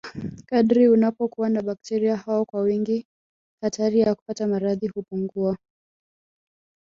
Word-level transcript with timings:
kadiri 0.45 0.89
unapokuwa 0.89 1.49
na 1.49 1.61
bakteria 1.61 2.15
hao 2.17 2.45
kwa 2.45 2.61
wingi 2.61 3.05
hatari 3.61 3.99
ya 3.99 4.15
kupata 4.15 4.47
maradhi 4.47 4.87
hupungua 4.87 5.57